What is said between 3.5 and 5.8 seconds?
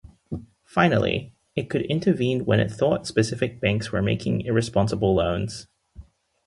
banks were making irresponsible loans.